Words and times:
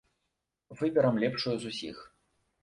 Выберам 0.79 1.19
лепшую 1.25 1.55
з 1.59 1.63
усіх. 1.75 1.97